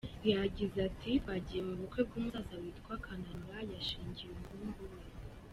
[0.31, 4.97] Yagize ati "Twagiye mu bukwe bw’umusaza witwa Kananura, yashyingiye umuhungu we.